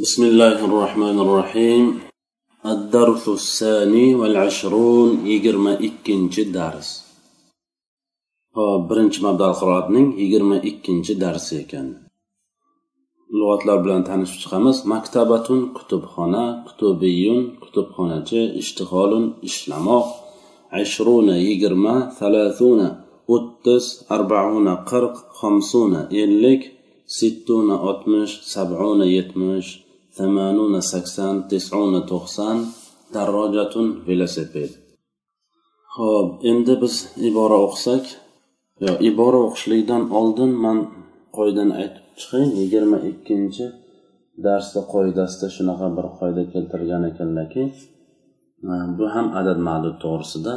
[0.00, 1.99] بسم الله الرحمن الرحيم
[2.65, 6.87] الدرس الثاني والعشرون يجرما ikkinchi dars
[8.55, 11.87] hop birinchi mabdal qiroatning yigirma ikkinchi darsi ekan
[13.37, 20.07] lug'atlar bilan tanishib chiqamiz maktabatun kutubxona kutubiyun kutubxonachi ishtiholun ishlamoq
[20.81, 22.87] ashruna yigirma salasuna
[23.35, 23.85] o'ttiz
[24.15, 26.61] arbauna qirq xomsuna ellik
[27.17, 29.69] sittuna oltmish sabuna yetmish
[30.18, 32.56] ثمانون sakson tisuna to'qson
[33.14, 34.70] darrojatun velosiped
[35.96, 36.94] ho'p endi biz
[37.28, 38.04] ibora o'qisak
[38.84, 40.78] yo ibora o'qishlikdan oldin man
[41.36, 43.66] qoidani aytib chiqay yigirma ikkinchi
[44.46, 47.62] darsda qoidasida shunaqa bir qoida keltirgan ekanlarki
[48.98, 50.54] bu ham adad ma'dud to'g'risida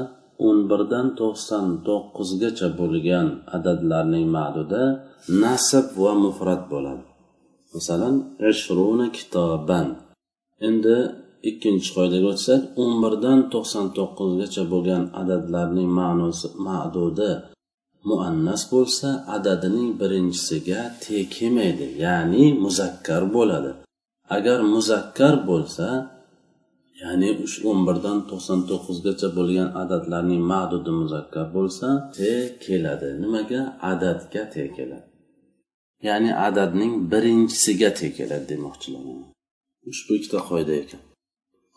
[0.48, 3.27] o'n birdan to'qson to'qqizgacha bo'lgan
[3.58, 4.84] adadlarning ma'dudi
[5.44, 7.04] nasb va mufrat bo'ladi
[7.74, 8.16] Masalan
[8.51, 9.88] ishruna kitoban.
[10.69, 10.96] Endi
[11.51, 17.32] ikkinchi qoidaga o'tsak o'n birdan to'qson to'qqizgacha bo'lgan adadlarning ma'nosi ma'dudi
[18.09, 23.71] muannas bo'lsa adadining birinchisiga te kelmaydi ya'ni muzakkar bo'ladi.
[24.37, 25.87] Agar muzakkar bo'lsa
[27.02, 27.30] ya'ni
[27.71, 32.32] o'n birdan to'qson to'qqizgacha bo'lgan adadlarning ma'dudi muzakkar bo'lsa te
[32.65, 33.09] keladi.
[33.23, 33.60] Nimaga?
[33.93, 35.13] Adadga te keladi.
[36.07, 39.05] Ya'ni adadning birinchisiga teng keladi demoqchiman.
[39.91, 41.02] Ushbu ikkita qoida ekan.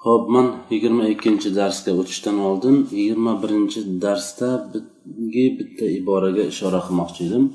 [0.04, 7.46] Ho'p man yigirma ikkinchi darsga o'tishdan oldin yigirma birinchi darsdagi bitta iboraga ishora qilmoqchi edim.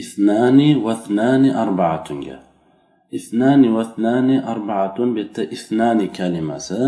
[0.00, 2.36] Ifnani vatnani arbaatunga
[3.18, 6.80] ifnani vatnani arbaatun bu yerda kalimasi.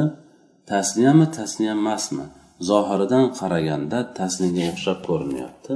[0.70, 2.24] Tasniyami tasniya emasmi
[2.68, 5.72] zohiridan qaraganda tasniyaga o'xshab ko'rinyapti.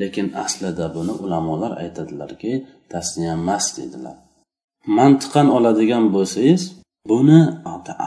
[0.00, 2.52] Lekin aslida buni ulamolar aytadilarki
[2.92, 4.16] tasniya emas deydilar
[4.98, 6.62] mantiqan oladigan bo'lsangiz
[7.10, 7.40] buni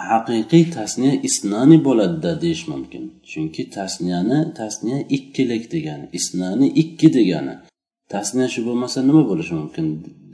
[0.09, 3.03] haqiqiy tasniya isnani bo'ladida deyish mumkin.
[3.31, 7.55] Chunki tasniyani tasniya ikkilik degani isnani ikki degani.
[8.13, 9.85] Tasniya shu bo'lmasa nima bo'lishi mumkin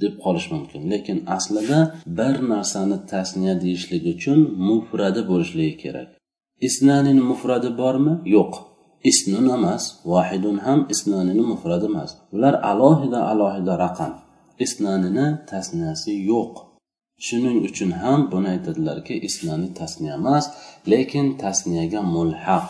[0.02, 0.82] deb qolish mumkin.
[0.92, 1.80] Lekin aslida
[2.18, 6.10] bir narsani tasniya deyishlik uchun mufradi bo'lishligi kerak.
[6.68, 8.14] Isnanini mufradi bormi?
[8.36, 8.54] Yo'q.
[9.12, 12.12] Isnun emas vohidun ham isnanini mufradi emas.
[12.36, 14.14] Ular alohida alohida raqam.
[14.66, 16.54] Isnanini tasniyasi yo'q.
[17.26, 20.46] Shuning uchun ham buni aytadilarki isnani tasniya emas
[20.92, 22.68] lekin tasniyaga mulhaq.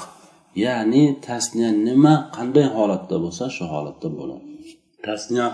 [0.63, 4.46] Ya'ni tasniya nima qanday holatda bo'lsa shu holatda bo'ladi.
[5.07, 5.47] Tasniya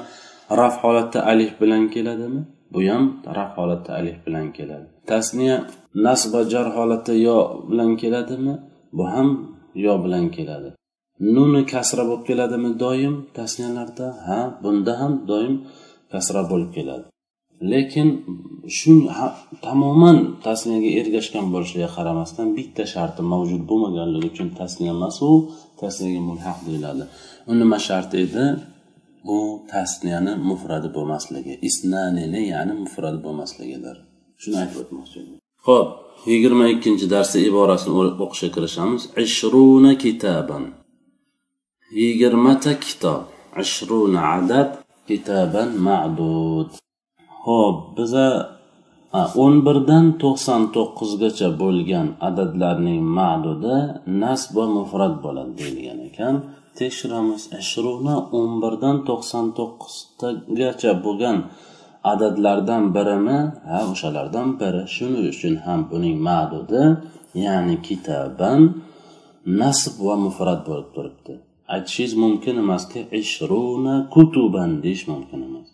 [0.60, 2.42] raf holatda alif bilan keladimi?
[2.74, 3.04] Bu ham
[3.38, 4.88] raf holatda alif bilan keladi.
[5.12, 5.58] Tasniya
[6.06, 7.38] nasba jar holatda yo
[7.70, 8.54] bilan keladimi?
[8.98, 9.28] Bu ham
[9.86, 10.70] yo bilan keladi.
[11.36, 13.16] Nuni kasra bo'lib keladimi doim?
[13.38, 15.56] Tasniyalarda ha bunda ham doim
[16.12, 17.06] kasra bo'lib keladi.
[17.72, 18.08] Lekin
[18.78, 18.92] shu
[19.66, 25.32] tamoman tasniyaga ergashgan bo'lishiga qaramasdan bitta sharti mavjud bo'lmaganligi uchun tasniya emas u
[25.82, 27.04] tasniyaga mulhaq deyiladi.
[27.50, 28.46] U nima sharti edi
[29.28, 29.40] bu
[29.74, 31.54] tasniyani mufradi bo'lmasligi.
[31.70, 33.96] Isnanini ya'ni mufradi bo'lmasligidir.
[34.42, 35.36] Shuni aytib o'tmoqchi edim.
[35.68, 35.90] Ho'p
[36.30, 39.02] yigirma ikkinchi darsda iborasini o'qishga kirishamiz.
[39.26, 40.64] Ishruna kitaban.
[42.02, 43.22] Yigirmata kitob.
[43.64, 44.70] Ishruna adad
[45.08, 46.70] kitaban ma'dud.
[47.46, 48.28] Ho'p biza
[49.44, 53.78] o'n birdan to'qson to'qqizgacha bo'lgan adadlarning ma'dudi
[54.22, 56.36] nasb va mufrat bo'ladi deyilgan ekan.
[56.80, 57.42] Tekshiramiz.
[57.62, 61.38] Ishruna o'n birdan to'qson to'qqizgacha bo'lgan
[62.04, 63.40] adadlardan birimi
[63.70, 64.84] ha o'shalardan biri.
[64.96, 66.84] Shuning uchun ham buning ma'dudi
[67.46, 68.62] ya'ni kitaban
[69.62, 71.34] nasb va mufrat bo'lib turibdi.
[71.74, 75.68] Aytishingiz mumkin emaski ishruna kutuban deyish mumkin emas.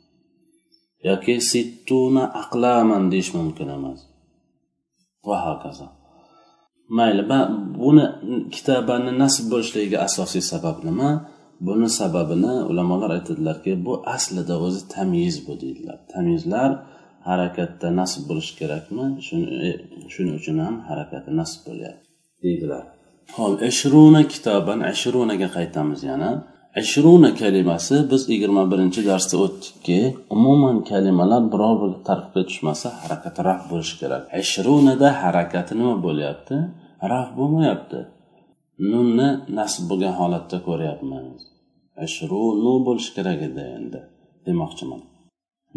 [1.08, 4.00] Yoki sittuna aqlaman deyish mumkin emas.
[5.28, 5.88] Va hokazo.
[6.98, 7.24] Mayli
[7.82, 8.06] buni
[8.56, 11.10] kitobani nasb bo'lishligiga asosiy sabab nima?
[11.62, 15.98] Buni sababini ulamolar aytadilarki bu aslida o'zi tamyiz bu deydilar.
[16.14, 16.70] Tamyizlar
[17.30, 19.06] harakatda nasb bo'lishi kerakmi?
[19.68, 19.70] E,
[20.14, 22.08] shuning uchun ham harakati nasb bo'lyapti
[22.44, 22.84] deydilar.
[23.38, 26.32] Hop ishruna kitoban ashrunaga qaytamiz yana.
[26.82, 30.00] Ashruna kalimasi biz yigirma birinchi darsda o'tdikki
[30.36, 34.24] umuman kalimalar biror bir tartibga tushmasa harakati raf bo'lishi kerak.
[34.40, 36.56] Ashrunada harakati nima bo'lyapti?
[37.12, 38.00] Raf bo'lmayapti.
[38.92, 41.42] nunni nasb bo'lgan holatda ko'ryapmiz.
[42.04, 44.02] Ashrunu bo'lishi kerak edi endi
[44.46, 45.02] demoqchiman.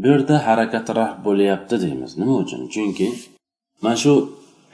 [0.00, 2.62] Bu yerda harakat raf bo'lyapti deymiz nima uchun?
[2.74, 3.08] Chunki
[3.82, 4.12] mana shu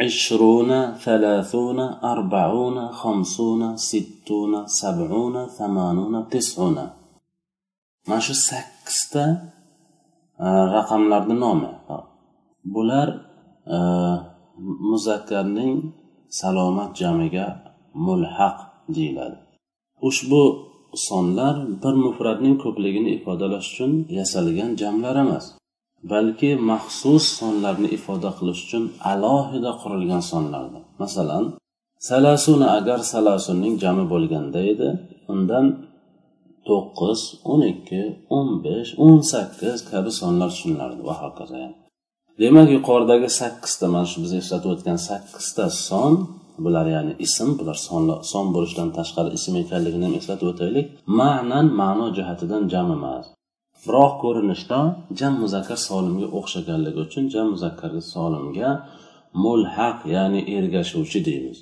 [0.09, 6.87] ishruna thalathuna arbauna xamsuna sittuna sabuna samanuna tisuna.
[8.09, 9.25] Mana shu sakkizta
[10.45, 11.71] e, raqamlarni nomi.
[12.75, 13.09] Bular
[13.75, 13.79] e,
[14.91, 15.75] muzakkarning
[16.41, 17.47] salomat jamiga
[18.07, 18.57] mulhaq
[18.95, 19.39] deyiladi.
[20.09, 20.43] Ushbu
[21.09, 25.47] sonlar bir mufratning ko'pligini ifodalash uchun yasalgan jamlar emas
[26.13, 30.83] balki maxsus sonlarni ifoda qilish uchun alohida qurilgan sonlardir.
[31.03, 31.45] Masalan
[32.09, 34.89] salasuna agar salasunning jami bo'lganda edi
[35.33, 35.67] undan
[36.69, 37.21] to'qqiz
[37.53, 38.03] o'n ikki
[38.37, 41.57] o'n besh o'n sakkiz kabi sonlar tushunilardi va hokazo.
[42.41, 46.13] Demak yuqoridagi sakkizta mana shu biz eslatib o'tgan sakkizta son
[46.65, 47.77] bular ya'ni ism bular
[48.33, 50.87] son bo'lishidan tashqari ism ekanligini ham eslatib o'taylik.
[51.21, 53.25] Ma'nan ma'no jihatidan jam emas.
[53.87, 54.79] Biroq ko'rinishda
[55.19, 58.71] jam muzakkar solimga o'xshaganligi uchun jam muzakkar solimga
[59.45, 61.59] mulhaq ya'ni ergashuvchi deymiz.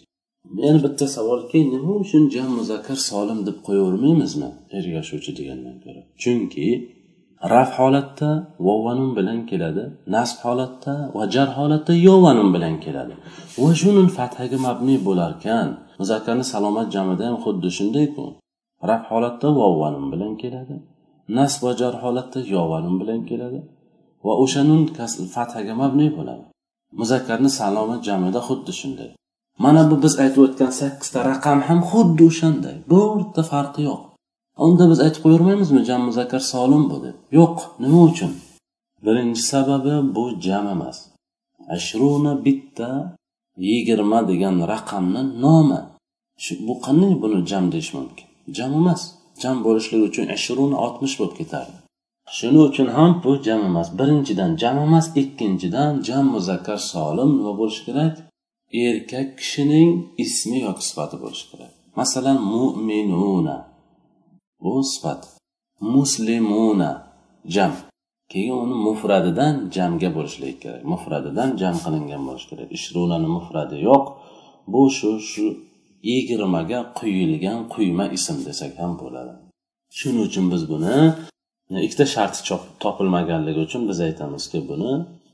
[0.65, 5.31] Yana bitta savolki nima uchun jam muzakkar solim deb qo'yavermaymizmi ergashuvchi?
[5.39, 6.01] degandan ko'ra.
[6.23, 6.67] Chunki
[7.43, 8.31] raf holatda
[8.67, 9.85] vovanun bilan keladi
[10.15, 13.15] nasb holatda va jar holatda yovanun bilan keladi.
[13.63, 15.69] Va shunun fathaga mabni bo'larkan.
[16.01, 18.25] Muzakkarni salomat jamida ham xuddi shundayku
[18.91, 20.77] raf holatda vovanun bilan keladi
[21.39, 23.61] nasb va jar holatda yovanun bilan keladi
[24.27, 24.83] va o'sha nun
[25.37, 26.45] fathaga mabni bo'ladi.
[27.01, 29.11] Muzakkarni salomat jamida xuddi shunday.
[29.65, 32.77] Mana bu biz aytib o'tgan sakkizta raqam ham xuddi o'shanday.
[32.91, 34.03] Birorta farqi yo'q.
[34.65, 37.17] Unda biz aytib qo'yavermaymizmi jam muzakkar solim bu deb?
[37.39, 38.33] Yo'q nima uchun?
[39.05, 40.99] Birinchi sababi bu jam emas.
[41.77, 42.91] Ashruna bitta
[43.69, 45.81] yigirma degan raqamni nomi.
[46.45, 48.27] Shu bu qanday buni jam deyish mumkin?
[48.57, 49.03] Jam emas.
[49.43, 51.77] Jam bo'lishligi uchun ashruna oltmish bo'lib ketardi.
[52.37, 53.89] Shuning uchun ham bu jam emas.
[53.99, 58.15] Birinchidan jam emas ikkinchidan jam muzakkar solim nima bo'lishi kerak?
[58.85, 59.91] Erkak kishining
[60.25, 61.73] ismi yoki sifati bo'lishi kerak.
[61.99, 63.57] Masalan mu'minuna.
[64.65, 65.23] Bu sifat
[65.81, 66.93] muslimuna.
[67.55, 67.73] Jam.
[68.33, 70.83] Keyin uni mufradidan jamga bo'lishlik kerak.
[70.93, 72.69] Mufradidan jam qilingan bo'lishi kerak.
[72.77, 74.05] Ishrunani mufradi yo'q.
[74.73, 75.47] Bu shu shu
[76.11, 79.35] yigirmaga quyilgan quyma ism desak ham bo'ladi.
[79.99, 80.97] Shuning uchun biz buni
[81.87, 82.41] ikkita sharti
[82.85, 84.93] topilmaganligi uchun biz aytamizki buni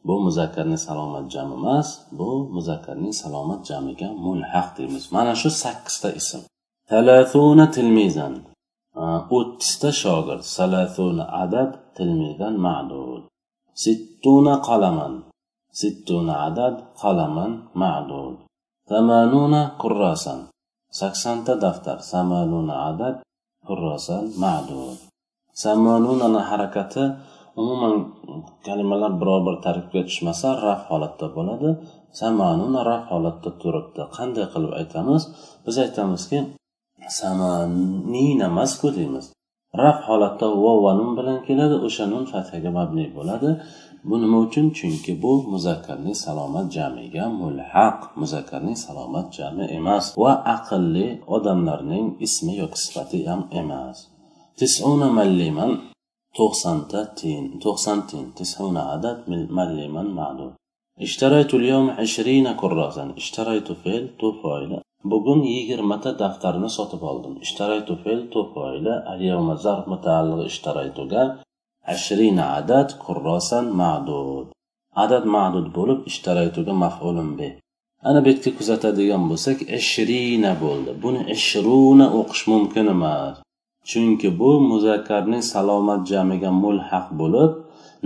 [0.09, 1.89] bu muzakkarning salomat jami emas
[2.19, 5.05] bu muzakkarning salomat jamiga mulhaq deymiz.
[5.17, 6.41] Mana shu sakkizta ism.
[6.91, 8.35] Talatuna tilmizan.
[9.37, 13.23] O'ttizta shogird salasuna adad tilmizan ma'dud
[13.83, 15.15] sittuna qalaman
[15.81, 17.53] sittuna adad qalaman
[17.83, 18.37] ma'dud
[18.91, 20.41] tamanuna qurrasan
[21.01, 23.17] saksonta daftar samanuna adad
[23.69, 24.99] qurrasan ma'dud
[25.63, 27.05] samanunani harakati
[27.61, 27.95] umuman
[28.67, 31.71] kalimalar biror bir tarkibga tushmasa raf holatda bo'ladi.
[32.21, 34.03] Samanuna raf holatda turibdi.
[34.17, 35.23] Qanday qilib aytamiz?
[35.67, 36.39] Biz aytamizki
[37.20, 39.26] samanin emasku deymiz
[39.84, 40.48] raf holatda
[40.84, 43.50] va nun bilan keladi o'sha nun fathaga mabni bo'ladi
[44.08, 51.08] bu nima uchun chunki bu muzakkarning salomat jamiga mulhaq muzakkarning salomat jami emas va aqlli
[51.36, 53.98] odamlarning ismi yoki sifati ham emas
[54.60, 55.72] tisuna malliman
[56.38, 59.18] to'qsonta tiyin to'qson tiyin tisuna adad
[59.58, 60.54] malliman ma'dud
[61.06, 64.72] اشتريت اليوم عشرين كراسا اشتريت فعل تو فاعل
[65.05, 67.35] bugun yigirmata daftarni sotib oldim.
[67.47, 71.23] Ishtaraytu fe'l to'foyli alyawma zarf mutaalliq ishtaraytuga
[71.95, 74.47] ashrina adad kurrosan ma'dud.
[75.05, 77.49] Adad ma'dud bo'lib ishtaraytuga maf'ulun bi
[78.09, 80.91] ana bu yerga kuzatadigan bo'lsak ishrina bo'ldi.
[81.03, 83.37] Buni ishruna o'qish mumkin emas.
[83.91, 87.53] Chunki bu muzakkarning salomat jamiga mulhaq bo'lib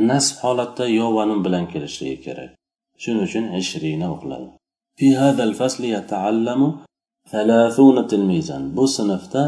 [0.08, 2.50] nasb holatda yovanun bilan kelishligi kerak.
[3.02, 4.48] Shuning uchun ishrina o'qiladi.
[4.96, 6.76] في هذا الفصل يتعلم
[7.30, 8.58] ثلاثون تلميذا.
[8.76, 9.42] bu sinfda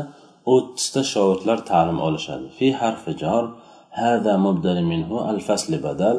[0.47, 3.45] o'ttizta shogirdlar ta'lim olishadi في حرف جار.
[3.91, 6.17] هذا مبدل منه الفصل بدل.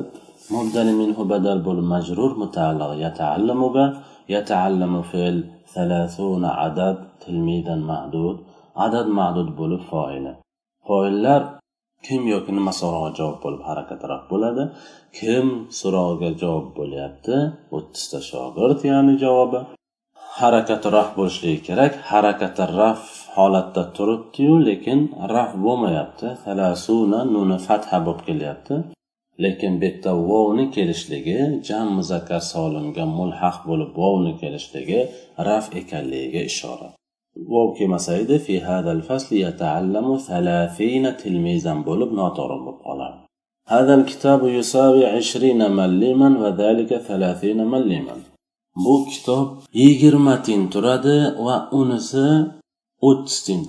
[0.51, 2.91] مبدل منه بدل بول مجرور متعلق.
[3.05, 3.87] يتعلم به.
[4.29, 5.37] يتعلم فعل
[5.75, 8.37] ثلاثون عدد تلميذا معدود
[8.77, 10.33] عدد معدود bo'lib foili
[10.87, 11.41] foillar
[12.05, 14.63] kim yoki nima so'rog'iga javob bo'lib harakatroq bo'ladi?
[15.17, 15.45] Kim
[15.79, 17.35] so'rog'iga javob bo'lyapti?
[17.77, 19.59] O'ttizta shogird ya'ni javobi.
[20.39, 21.93] Harakati raf bo'lishligi kerak.
[22.11, 23.01] Harakati raf
[23.37, 24.99] holatda turibdiyu lekin
[25.35, 26.27] raf bo'lmayapti.
[26.45, 28.75] Talasuna nuni fatha bo'lib kelyapti.
[29.43, 35.01] Lekin bu yerda vovni kelishligi jam muzakkar solimga mulhaq bo'lib vovni kelishligi
[35.47, 36.96] raf ekanligiga ishora
[37.47, 43.25] وكمسايدة في هذا الفصل يتعلم ثلاثين تلميذا بولب ناتورم بقولار
[43.67, 48.15] هذا الكتاب يساوي عشرين مليما وذلك ثلاثين مليما
[48.83, 52.27] بو كتاب yigirmatin turadi وأنسى unisi
[53.01, 53.61] o'ttiztin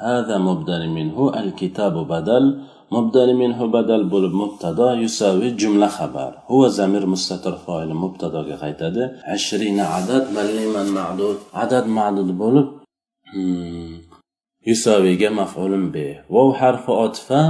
[0.00, 2.60] هذا مبدل منه الكتاب بدل.
[2.92, 6.32] مبدل منه بدل بول مبتدا يساوي جملة خبر.
[6.46, 11.36] هو زمير مستتر فاعل مبتدا غيتاد عشرين عدد مليما معدود.
[11.54, 12.79] عدد معدود بولب
[13.32, 13.94] Hmm.
[14.68, 17.40] yusaviga maf'ulun bi vov harfi otifa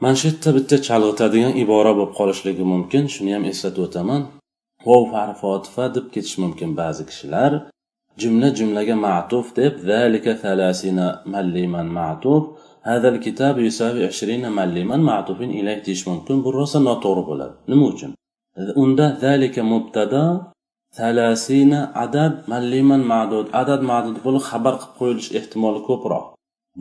[0.00, 3.02] mana shu yerda bitta chalg'itadigan ibora bo'lib qolishligi mumkin.
[3.14, 4.22] Shuni ham eslatib o'taman.
[4.86, 7.52] Vov harfi otifa deb ketishi mumkin ba'zi kishilar.
[8.20, 12.42] Jumla jumlaga ma'tuf deb zalika thalasina malliman ma'tuf
[12.88, 16.36] hadal kitob yusavi 20 malliman ma'tufin ilayh deyish mumkin.
[16.44, 17.54] Bu rosa noto'g'ri bo'ladi.
[17.70, 18.10] Nima uchun?
[18.82, 20.22] Unda zalika mubtada
[20.96, 23.46] salasina adad malliman ma'dud.
[23.62, 26.24] Adad ma'dud bo'lib xabar qilib qo'yilish ehtimoli ko'proq.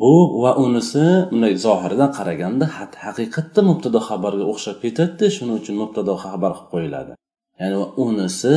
[0.02, 2.66] Bu va unisi bunday zohiridan qaraganda
[3.06, 7.14] haqiqatda mubtado xabarga o'xshab ketadida shuning uchun mubtado xabar qilib qo'yiladi.
[7.60, 8.56] Ya'ni unisi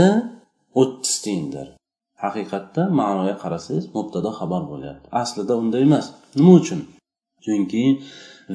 [0.80, 1.66] o'ttiz tiyindir
[2.24, 5.06] haqiqatda ma'noga qarasangiz mubtado xabar bo'lyapti.
[5.22, 6.06] Aslida unday emas.
[6.38, 6.80] Nima uchun?
[7.44, 7.84] Chunki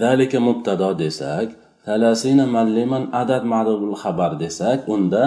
[0.01, 1.48] zalika mubtado desak
[1.86, 5.24] salasina malliman adad ma'dudul xabar desak unda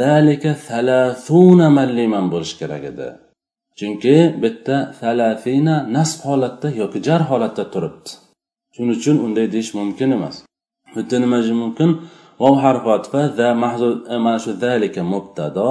[0.00, 3.08] zalika salasuna malliman bo'lishi kerak edi.
[3.78, 8.10] Chunki bitta salasina nasb holatda yoki jar holatda turibdi.
[8.74, 10.36] Shuning uchun unday deyish mumkin emas.
[10.92, 11.90] Bu yerda nima deyish mumkin?
[12.42, 13.20] Vov harfi otfa
[14.14, 15.70] e, mana shu zalika mubtado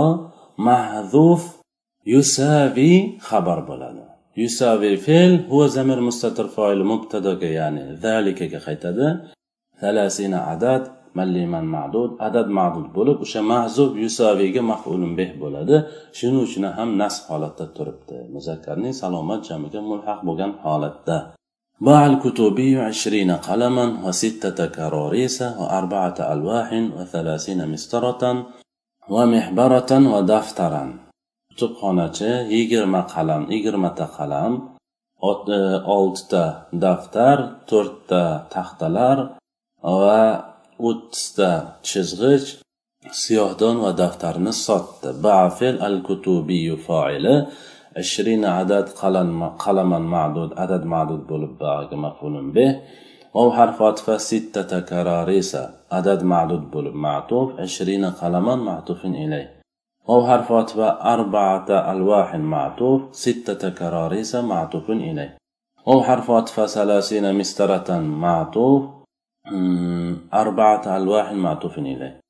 [0.68, 1.42] mahzuf
[2.14, 2.92] yusavi
[3.28, 4.04] xabar bo'ladi.
[4.42, 9.08] Yusavi fe'l huva zamir mustatir foili mubtadoga ya'ni zalikaga qaytadi.
[9.81, 10.83] salasina adad
[11.19, 15.77] malliman ma'dud adad ma'dud bo'lib o'sha mahzub yusaviyga maf'ulun bih bo'ladi
[16.19, 21.19] shuning uchun ham nasb holatda turibdi muzakkarning salomat jamiga mulhaq bo'lgan holatda
[21.87, 28.23] باع الكتبي عشرين قلما وستة كراريس وأربعة ألواح وثلاثين مسطرة
[29.15, 30.85] ومحبرة ودفترا
[31.57, 34.53] kutubxonachi yigirma qalam yigirmata qalam
[35.97, 36.45] oltita
[36.85, 37.39] daftar
[37.71, 38.23] to'rtta
[38.55, 39.19] taxtalar
[41.90, 42.48] chizg'ich
[43.22, 47.36] siyohdon va daftarni sotdi bafil al kutubiyu foili
[48.02, 52.80] عشرين عدد قلم قلما معدود عدد معدود بولب باغ مفعول به.
[53.36, 55.58] أو حرف عطف ستة كراريس
[55.92, 59.62] عدد معدود بولب معطوف عشرين قلما معطوف إليه
[60.10, 60.80] أو حرف عطف
[61.16, 65.38] أربعة ألواح معطوف ستة كراريس معطوف إليه
[65.88, 69.01] أو حرف عطف ثلاثين مسترة معطوف
[70.35, 72.21] أربعة ألواح معطوف إليه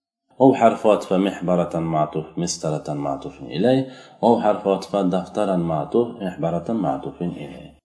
[0.41, 3.89] أو حرف عطف محبرة معطوف مسترة معطوف إليه
[4.23, 7.77] أو حرف عطف دفترا معطوف محبرة معطوف إليه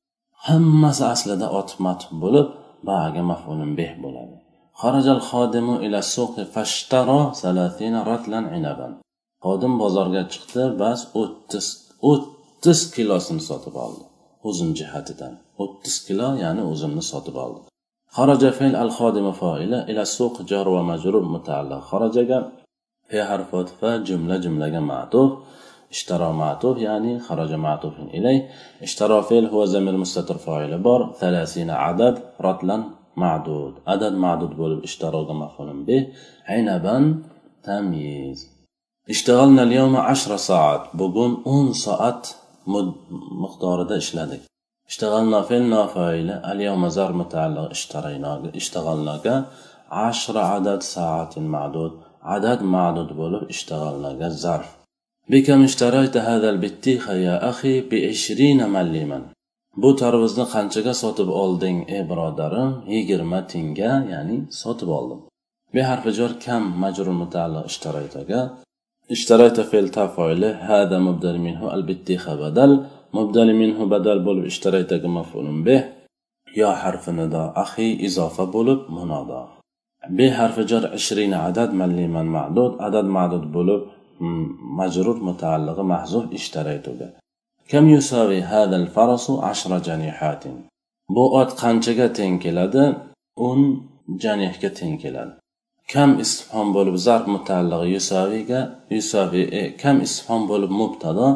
[0.50, 2.48] hammasi aslida otib matib bo'lib
[2.88, 4.38] bag'aga mafulun beh bo'ladi
[4.82, 8.90] خرج الخادم إلى السوق فاشترى ثلاثين رطلا عنبا
[9.46, 11.68] xodim bozorga chiqdi bas o'ttiz
[12.12, 14.04] o'ttiz kilosini sotib oldi
[14.50, 17.62] uzum jihatidan o'ttiz kilo ya'ni uzumni sotib oldi
[18.17, 21.81] خرج فعل الخادم فاعل إلى السوق جار ومجرور متعلق.
[21.81, 22.43] خرجga
[23.11, 25.33] في حرف جملة جملة معطوف.
[25.91, 28.49] اشترى معطوف يعني خرج معطوف إليه
[28.83, 31.13] اشترى فعل هو زمير مستتر فاعل بار.
[31.21, 32.85] ثلاثين عدد رطلا
[33.17, 33.75] معدود.
[33.87, 36.07] عدد معدود بولب اشترى مفعول به.
[36.49, 37.23] عنبا
[37.63, 38.51] تمييز
[39.11, 40.83] اشتغلنا اليوم عشر ساعات.
[40.95, 42.29] بقول أون ساعات
[43.43, 44.41] مقدار إشلادك
[44.90, 49.46] اشتغلنا فعل فاعل اليوم زر متعلق اشترينا اشتغلنا
[49.92, 54.70] عشر عدد ساعات معدود عدد معدود بولب اشتغلنا ظرف
[55.30, 59.22] بكم اشتريت هذا البطيخ يا أخي بعشرين مليما
[59.78, 65.20] bu tarvuzni qanchaga sotib olding ey birodarim yigirma tiyinga ya'ni sotib oldim
[65.74, 68.40] be harfi jor kam majrur mutaalliq ishtaraytaga
[69.16, 72.72] ishtarayta fe'l tafoili hada mubdal minhu al bittixa badal
[73.18, 75.82] mubdal minhu badal bo'lib ishtaraytaga maf'ulun bih
[76.60, 79.42] yo harfi nido axi izofa bo'lib munodo
[80.18, 83.82] be harfi jar ishrina adad malliman ma'dud adad ma'dud bo'lib
[84.80, 87.02] مجرور متعلق محذوف اشتريتك
[87.70, 90.44] كم يساوي هذا الفرس عشر جنيحات
[91.16, 92.84] bu ot qanchaga teng keladi
[93.48, 93.62] o'n
[94.24, 95.34] janihga teng keladi
[95.94, 98.62] kam istifhom bo'lib zarb mutaalliq yusaviga
[98.96, 101.28] yusavi e, kam istifhom bo'lib mubtado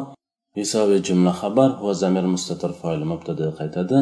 [0.60, 3.98] yusavi jumla xabar va zamir mustatir foil mubtada qaytadi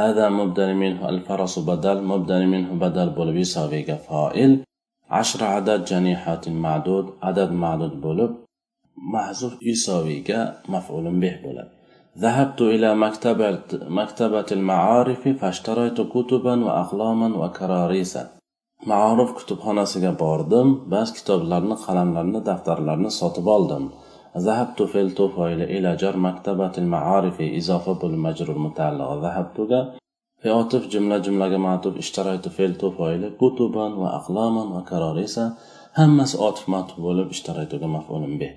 [0.00, 4.52] هذا مبدل منه الفرس بدل مبدل منه بدل bo'lib yusaviga foil
[5.10, 8.32] عشر عدد جنيحات معدود عدد معدود بولب
[9.12, 11.68] محذوف يساويga مفعول به بولب
[12.18, 18.18] ذهبت إلى مكتبة مكتبة المعارف فاشتريت كتبا وأقلاما وكراريس
[18.86, 23.84] معارف kutubxonasiga bordim bas kitoblarni qalamlarni daftarlarni sotib oldim
[24.37, 29.13] ذهبت في التوفا إلى جر مكتبة المعارف إضافة بالمجر المتعلق.
[29.13, 29.93] ذهبت جا
[30.41, 35.53] في أطف جملة جملة جماعة اشتريت في التوفا كتبا وأقلاما وكراريسا.
[35.97, 38.51] همس أطف ما تقوله اشتريت جا مفعول به.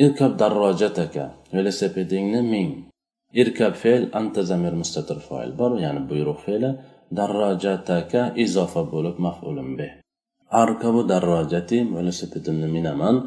[0.00, 1.30] اركب دراجتك.
[1.54, 2.88] ولسبيدين مين
[3.38, 6.76] اركب فيل أنت زمير مستتر فاعل بر يعني بيرو فيل
[7.12, 9.90] دراجتك إضافة بولك مفعول به.
[10.54, 11.82] أركب دراجتي.
[11.94, 13.22] ولسبيدين من من, من, من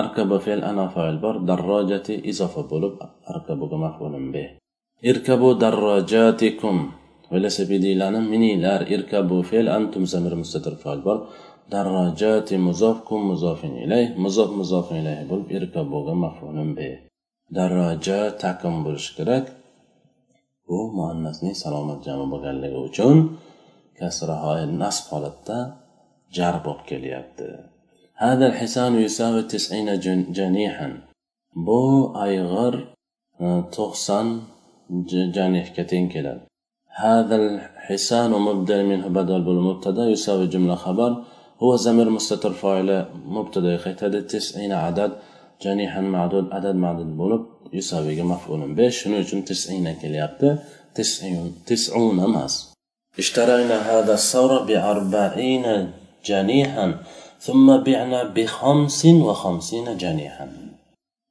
[0.00, 2.94] arkaba fe'l ana fa'il bor darrojati izofa bo'lib
[3.32, 4.48] arkabuga maf'ulun bih
[5.10, 6.76] irkabu darrojatikum
[7.32, 8.80] velosipedinglarni mininglar.
[8.94, 11.18] Irkabu fe'l antum zamir mustatir fa'il bor.
[11.72, 16.94] Darrojati muzof kum muzofin ilay muzof muzofin ilay bo'lib irkabuga maf'ulun bih
[17.56, 19.44] darroja takim bo'lishi kerak.
[20.66, 23.16] Bu muannasning salomat jami bo'lganligi uchun
[23.98, 24.36] kasra
[24.82, 25.58] nasb holatda
[26.36, 27.48] jar bo'lib kelyapti.
[28.22, 29.88] هذا الحصان يساوي تسعين
[30.38, 30.88] جنيحا.
[31.66, 32.74] bu ayg'ir
[33.76, 34.26] to'qson
[35.36, 36.44] janihga teng keladi
[37.04, 41.10] هذا الحصان مبدل منه بدل بالمبتدأ يساوي جملة خبر.
[41.62, 45.12] هو زمير مستتر فاعل مبتدأ يقيتadi تسعين عدد
[45.62, 50.48] جنيحا معدود عدد معدود bo'lib yusaviga maf'ulun besh shuning uchun tisina kelyapti
[51.68, 52.52] tis'un emas
[53.18, 55.66] اشترينا هذا الثور بأربعين
[56.30, 56.86] جنيحا.
[57.41, 60.47] ثم بعنا بخمس وخمسين جنيحا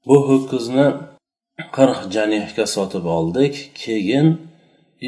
[0.09, 0.87] bu ho'kizni
[1.77, 4.29] qirq janihga sotib oldik keyin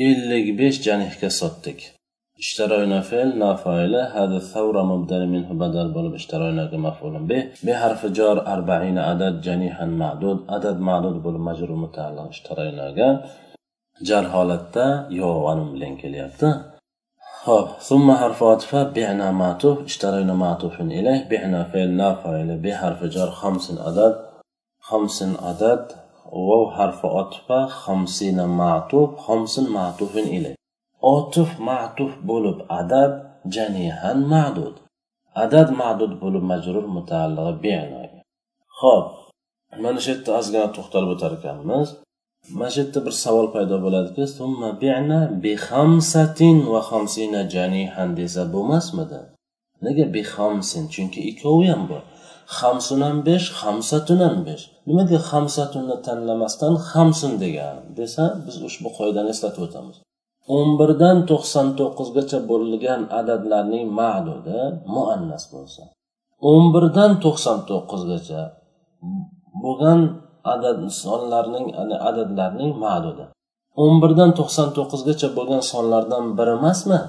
[0.07, 1.81] ellik besh janihga sotdik
[2.43, 8.99] اشترينا فعل نافعلة هذا الثورة مبدل منه بدل بولب اشترينا مفعول به بحرف جار أربعين
[8.99, 12.85] عدد جنيحا معدود عدد معدود بولب مجرور متعلق اشترينا
[14.09, 16.51] جار حالتا يوان بلين كليابتا
[17.46, 23.32] خب ثم حرف عطف بعنا معطوف اشترينا معطوف إليه بعنا فعل نافع إلى بحرف جر
[23.32, 24.26] خمس عدد
[24.80, 25.92] خمس عدد
[26.32, 30.56] وو حرف عطف خمسين معطوف خمس معطوف إليه.
[31.04, 34.76] عطف معطوف بولب عدد جنيها معدود.
[35.36, 38.24] عدد معدود بولب مجرور متعلق بعنا.
[38.68, 39.12] خب
[39.80, 42.03] من شدت أزغنا تختلف تركمز
[42.52, 48.42] mana shu yerda bir savol paydo bo'ladiki summa bi'na bi xamsatin va xamsina janihan desa
[48.54, 49.22] bo'lmasmidi?
[49.86, 52.04] Nega bi xamsin chunki ikkovi ham bor.
[52.60, 59.30] Hamsun ham besh hamsatun ham besh nimaga hamsatunni tanlamasdan hamsun degan desa biz ushbu qoidani
[59.36, 59.98] eslatib o'tamiz.
[60.56, 64.60] O'n birdan to'qson to'qqizgacha bo'lgan adadlarning ma'dudi
[64.96, 65.84] muannas bo'lsa.
[66.52, 68.42] O'n birdan to'qson to'qqizgacha
[69.64, 70.00] bo'lgan
[70.54, 71.68] adad sonlarning
[72.10, 73.26] adadlarning ma'dudi
[73.82, 77.00] o'n birdan to'qson to'qqizgacha bo'lgan sonlardan biri emasmi?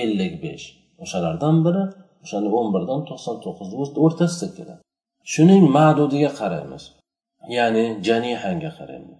[0.00, 0.66] Ellik besh.
[1.02, 1.84] O'shalardan biri
[2.24, 4.82] o'shani o'n birdan to'qson to'qqizni o'rtasida keladi.
[5.32, 6.84] Shuning ma'dudiga qaraymiz.
[7.56, 9.16] Ya'ni janihanga qaraymiz.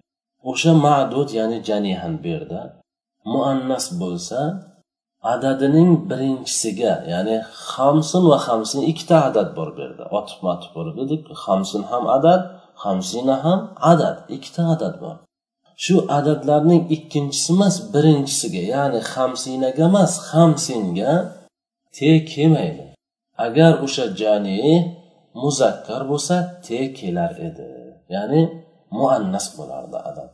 [0.51, 2.61] O'sha ma'dud ya'ni janihan bu yerda
[3.33, 4.39] muannas bo'lsa
[5.33, 7.37] adadining birinchisiga ya'ni
[7.73, 10.03] hamsin va hamsin ikkita adad bor bu yerda.
[10.17, 12.41] Otib matib bo'lib dedik hamsin ham adad
[12.83, 13.59] hamsina ham
[13.91, 14.17] adad.
[14.35, 15.15] Ikkita adad bor.
[15.83, 21.11] Shu adadlarning ikkinchisi emas birinchisiga ya'ni hamsinaga emas hamsinga
[21.95, 22.85] te kelmaydi.
[23.45, 24.59] Agar o'sha jani
[25.41, 27.69] muzakkar bo'lsa te kelar edi.
[28.15, 28.41] Ya'ni
[28.97, 30.29] muannas bo'lardi adad.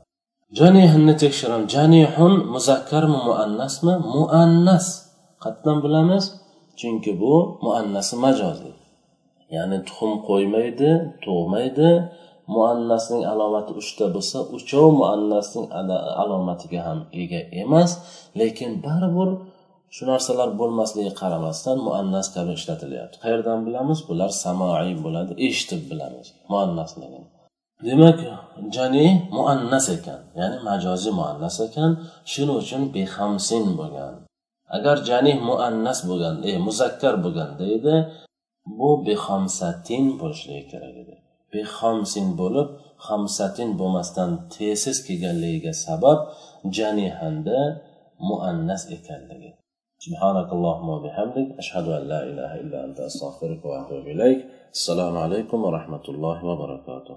[0.58, 1.64] Janihunni tekshiram.
[1.74, 3.94] Janihun muzakkarmi muannasmi?
[4.14, 4.88] Muannas.
[5.44, 6.26] Qayerdan bilamiz
[6.80, 8.76] chunki bu muannasi majoziy
[9.56, 10.92] ya'ni tuxum qo'ymaydi
[11.24, 11.90] tug'maydi
[12.54, 15.66] muannasning alomati uchta bo'lsa uchov muannasning
[16.24, 17.92] alomatiga ham ega emas.
[18.40, 19.30] Lekin baribir
[19.96, 23.16] shu narsalar bo'lmasligiga qaramasdan muannas kabi ishlatilyapti.
[23.24, 24.00] Qayerdan bilamiz?
[24.10, 27.22] Bular samoiy bo'ladi eshitib bilamiz muannasligini.
[27.88, 28.20] Demak
[28.76, 29.06] jani
[29.38, 31.92] muannas ekan ya'ni majoziy muannas ekan
[32.32, 34.14] shuning uchun behamsin bo'lgan.
[34.78, 37.96] Agar jani muannas bo'lgan e muzakkar bo'lganda edi
[38.80, 41.16] bu behamsatin bo'lishligi kerak edi.
[41.55, 42.69] behamsin bo'lib
[43.09, 46.19] hamsatin bo'lmasdan tesiz kelganligiga sabab
[46.77, 47.59] janihanda
[48.29, 49.51] muannas ekanligi
[50.07, 54.41] سبحانك اللهم وبحمدك أشهد أن لا إله إلا أنت أستغفرك وأتوب إليك
[54.79, 57.17] السلام عليكم ورحمة الله وبركاته